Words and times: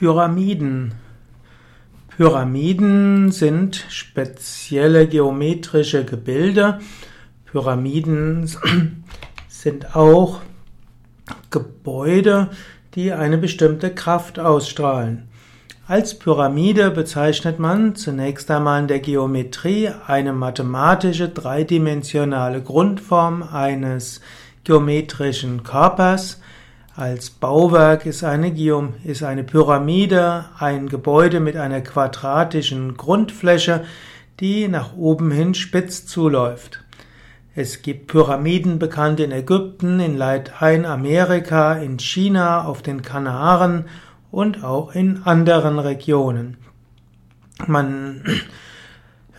Pyramiden. 0.00 0.94
Pyramiden 2.16 3.32
sind 3.32 3.84
spezielle 3.90 5.06
geometrische 5.06 6.06
Gebilde. 6.06 6.78
Pyramiden 7.44 8.50
sind 9.48 9.94
auch 9.94 10.40
Gebäude, 11.50 12.48
die 12.94 13.12
eine 13.12 13.36
bestimmte 13.36 13.94
Kraft 13.94 14.38
ausstrahlen. 14.38 15.28
Als 15.86 16.18
Pyramide 16.18 16.90
bezeichnet 16.90 17.58
man 17.58 17.94
zunächst 17.94 18.50
einmal 18.50 18.80
in 18.80 18.88
der 18.88 19.00
Geometrie 19.00 19.90
eine 20.06 20.32
mathematische 20.32 21.28
dreidimensionale 21.28 22.62
Grundform 22.62 23.42
eines 23.42 24.22
geometrischen 24.64 25.62
Körpers, 25.62 26.40
als 26.96 27.30
Bauwerk 27.30 28.04
ist 28.04 28.24
eine, 28.24 28.50
Geom 28.50 28.94
ist 29.04 29.22
eine 29.22 29.44
Pyramide 29.44 30.46
ein 30.58 30.88
Gebäude 30.88 31.38
mit 31.38 31.56
einer 31.56 31.80
quadratischen 31.82 32.96
Grundfläche, 32.96 33.84
die 34.40 34.66
nach 34.66 34.96
oben 34.96 35.30
hin 35.30 35.54
spitz 35.54 36.06
zuläuft. 36.06 36.82
Es 37.54 37.82
gibt 37.82 38.08
Pyramiden 38.08 38.78
bekannt 38.78 39.20
in 39.20 39.30
Ägypten, 39.30 40.00
in 40.00 40.16
Lateinamerika, 40.16 41.74
in 41.74 41.98
China, 41.98 42.64
auf 42.64 42.82
den 42.82 43.02
Kanaren 43.02 43.84
und 44.30 44.64
auch 44.64 44.94
in 44.94 45.22
anderen 45.24 45.78
Regionen. 45.78 46.56
Man 47.66 48.24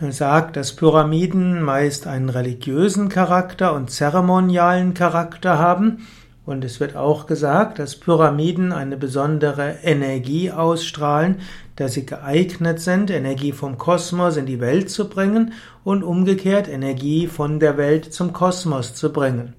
sagt, 0.10 0.56
dass 0.56 0.74
Pyramiden 0.74 1.62
meist 1.62 2.06
einen 2.06 2.28
religiösen 2.30 3.08
Charakter 3.08 3.74
und 3.74 3.90
zeremonialen 3.90 4.94
Charakter 4.94 5.58
haben 5.58 6.06
und 6.44 6.64
es 6.64 6.80
wird 6.80 6.96
auch 6.96 7.26
gesagt, 7.26 7.78
dass 7.78 7.96
Pyramiden 7.96 8.72
eine 8.72 8.96
besondere 8.96 9.76
Energie 9.84 10.50
ausstrahlen, 10.50 11.36
dass 11.76 11.92
sie 11.94 12.04
geeignet 12.04 12.80
sind, 12.80 13.10
Energie 13.10 13.52
vom 13.52 13.78
Kosmos 13.78 14.36
in 14.36 14.46
die 14.46 14.60
Welt 14.60 14.90
zu 14.90 15.08
bringen 15.08 15.52
und 15.84 16.02
umgekehrt 16.02 16.68
Energie 16.68 17.28
von 17.28 17.60
der 17.60 17.76
Welt 17.76 18.12
zum 18.12 18.32
Kosmos 18.32 18.94
zu 18.94 19.12
bringen. 19.12 19.54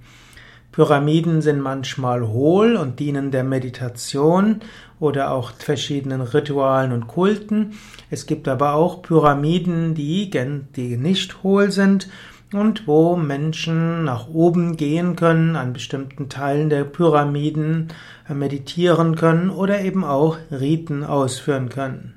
Pyramiden 0.74 1.42
sind 1.42 1.62
manchmal 1.62 2.28
hohl 2.28 2.76
und 2.76 3.00
dienen 3.00 3.30
der 3.32 3.44
Meditation 3.44 4.62
oder 5.00 5.32
auch 5.32 5.52
verschiedenen 5.52 6.22
Ritualen 6.22 6.92
und 6.92 7.08
Kulten. 7.08 7.74
Es 8.10 8.26
gibt 8.26 8.48
aber 8.48 8.74
auch 8.74 9.04
Pyramiden, 9.04 9.94
die, 9.94 10.32
die 10.32 10.98
nicht 10.98 11.44
hohl 11.44 11.72
sind 11.72 12.10
und 12.54 12.88
wo 12.88 13.16
Menschen 13.16 14.04
nach 14.04 14.28
oben 14.28 14.78
gehen 14.78 15.16
können, 15.16 15.56
an 15.56 15.74
bestimmten 15.74 16.30
Teilen 16.30 16.70
der 16.70 16.84
Pyramiden 16.84 17.90
äh, 18.30 18.34
meditieren 18.34 19.16
können 19.16 19.50
oder 19.50 19.82
eben 19.82 20.04
auch 20.04 20.38
Riten 20.52 21.04
ausführen 21.04 21.70
können. 21.70 22.14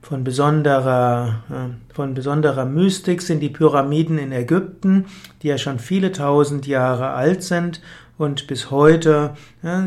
Von 0.00 0.24
besonderer, 0.24 1.42
äh, 1.50 1.94
von 1.94 2.14
besonderer 2.14 2.64
Mystik 2.64 3.22
sind 3.22 3.40
die 3.40 3.48
Pyramiden 3.48 4.18
in 4.18 4.32
Ägypten, 4.32 5.06
die 5.42 5.48
ja 5.48 5.58
schon 5.58 5.78
viele 5.78 6.12
tausend 6.12 6.66
Jahre 6.66 7.10
alt 7.10 7.42
sind 7.42 7.80
und 8.18 8.46
bis 8.46 8.70
heute 8.70 9.34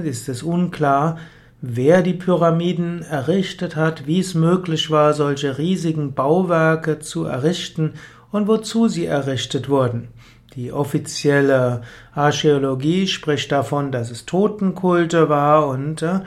ist 0.03 0.27
es 0.27 0.43
unklar, 0.43 1.17
wer 1.61 2.01
die 2.01 2.13
Pyramiden 2.13 3.01
errichtet 3.01 3.75
hat, 3.75 4.07
wie 4.07 4.19
es 4.19 4.33
möglich 4.33 4.91
war, 4.91 5.13
solche 5.13 5.57
riesigen 5.57 6.13
Bauwerke 6.13 6.99
zu 6.99 7.25
errichten 7.25 7.93
und 8.35 8.49
wozu 8.49 8.89
sie 8.89 9.05
errichtet 9.05 9.69
wurden. 9.69 10.09
Die 10.55 10.73
offizielle 10.73 11.83
Archäologie 12.13 13.07
spricht 13.07 13.49
davon, 13.49 13.93
dass 13.93 14.11
es 14.11 14.25
Totenkulte 14.25 15.29
war 15.29 15.69
und 15.69 16.01
äh, 16.01 16.19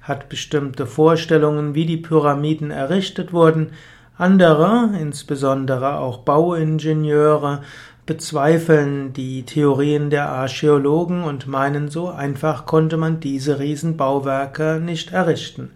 hat 0.00 0.28
bestimmte 0.28 0.86
Vorstellungen, 0.86 1.74
wie 1.74 1.84
die 1.84 1.96
Pyramiden 1.96 2.70
errichtet 2.70 3.32
wurden. 3.32 3.70
Andere, 4.16 4.90
insbesondere 5.00 5.98
auch 5.98 6.18
Bauingenieure, 6.18 7.62
bezweifeln 8.06 9.12
die 9.12 9.42
Theorien 9.42 10.08
der 10.08 10.28
Archäologen 10.28 11.24
und 11.24 11.48
meinen, 11.48 11.88
so 11.88 12.08
einfach 12.08 12.64
konnte 12.66 12.96
man 12.96 13.18
diese 13.18 13.58
Riesenbauwerke 13.58 14.80
nicht 14.80 15.10
errichten. 15.10 15.72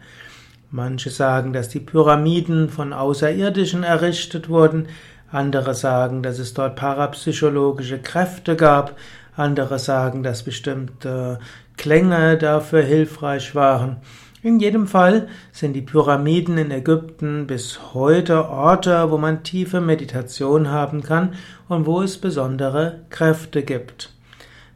Manche 0.70 1.10
sagen, 1.10 1.52
dass 1.52 1.68
die 1.68 1.80
Pyramiden 1.80 2.68
von 2.68 2.92
Außerirdischen 2.92 3.82
errichtet 3.82 4.48
wurden, 4.48 4.86
andere 5.32 5.74
sagen, 5.74 6.22
dass 6.22 6.38
es 6.38 6.54
dort 6.54 6.76
parapsychologische 6.76 7.98
Kräfte 7.98 8.56
gab. 8.56 8.96
Andere 9.36 9.78
sagen, 9.78 10.22
dass 10.22 10.42
bestimmte 10.42 11.38
Klänge 11.76 12.36
dafür 12.36 12.82
hilfreich 12.82 13.54
waren. 13.54 13.98
In 14.42 14.58
jedem 14.58 14.86
Fall 14.86 15.28
sind 15.52 15.74
die 15.74 15.82
Pyramiden 15.82 16.56
in 16.56 16.70
Ägypten 16.70 17.46
bis 17.46 17.94
heute 17.94 18.48
Orte, 18.48 19.10
wo 19.10 19.18
man 19.18 19.42
tiefe 19.42 19.80
Meditation 19.80 20.68
haben 20.68 21.02
kann 21.02 21.34
und 21.68 21.84
wo 21.86 22.00
es 22.00 22.18
besondere 22.18 23.00
Kräfte 23.10 23.62
gibt. 23.62 24.10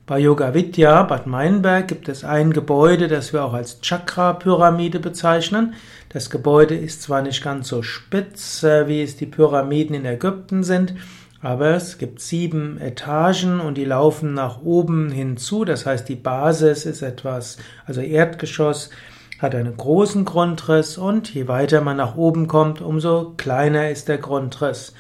Bei 0.06 0.18
Yoga 0.18 0.52
Vidya 0.52 1.02
Bad 1.04 1.26
Meinberg 1.26 1.88
gibt 1.88 2.10
es 2.10 2.24
ein 2.24 2.52
Gebäude, 2.52 3.08
das 3.08 3.32
wir 3.32 3.42
auch 3.42 3.54
als 3.54 3.80
Chakra-Pyramide 3.80 5.00
bezeichnen. 5.00 5.72
Das 6.10 6.28
Gebäude 6.28 6.74
ist 6.74 7.00
zwar 7.00 7.22
nicht 7.22 7.42
ganz 7.42 7.68
so 7.68 7.80
spitz, 7.80 8.62
äh, 8.62 8.86
wie 8.86 9.00
es 9.00 9.16
die 9.16 9.24
Pyramiden 9.24 9.96
in 9.96 10.04
Ägypten 10.04 10.62
sind, 10.62 10.94
aber 11.40 11.70
es 11.70 11.96
gibt 11.96 12.20
sieben 12.20 12.76
Etagen 12.76 13.60
und 13.60 13.78
die 13.78 13.86
laufen 13.86 14.34
nach 14.34 14.60
oben 14.60 15.10
hinzu. 15.10 15.64
Das 15.64 15.86
heißt, 15.86 16.06
die 16.06 16.16
Basis 16.16 16.84
ist 16.84 17.00
etwas, 17.00 17.56
also 17.86 18.02
Erdgeschoss, 18.02 18.90
hat 19.38 19.54
einen 19.54 19.74
großen 19.78 20.26
Grundriss 20.26 20.98
und 20.98 21.32
je 21.32 21.48
weiter 21.48 21.80
man 21.80 21.96
nach 21.96 22.14
oben 22.14 22.46
kommt, 22.46 22.82
umso 22.82 23.32
kleiner 23.38 23.88
ist 23.88 24.08
der 24.08 24.18
Grundriss. 24.18 24.92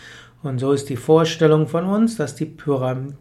Und 0.44 0.58
so 0.58 0.72
ist 0.72 0.90
die 0.90 0.96
Vorstellung 0.96 1.68
von 1.68 1.86
uns, 1.86 2.16
dass 2.16 2.34
die, 2.34 2.54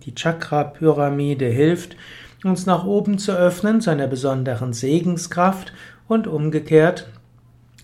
die 0.05 0.13
Chakra-Pyramide 0.13 1.45
hilft, 1.45 1.95
uns 2.43 2.65
nach 2.65 2.83
oben 2.83 3.17
zu 3.17 3.31
öffnen 3.31 3.79
zu 3.79 3.91
einer 3.91 4.07
besonderen 4.07 4.73
Segenskraft 4.73 5.71
und 6.09 6.27
umgekehrt, 6.27 7.07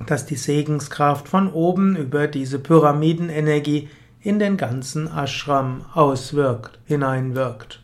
dass 0.06 0.26
die 0.26 0.36
Segenskraft 0.36 1.30
von 1.30 1.52
oben 1.54 1.96
über 1.96 2.28
diese 2.28 2.60
Pyramidenenergie 2.60 3.88
in 4.22 4.40
den 4.40 4.58
ganzen 4.58 5.08
Ashram 5.08 5.86
auswirkt, 5.94 6.78
hineinwirkt. 6.84 7.80